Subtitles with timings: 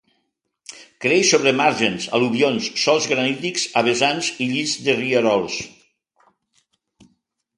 [1.05, 5.61] Creix sobre margues, al·luvions, sòls granítics, a vessants i llits de rierols.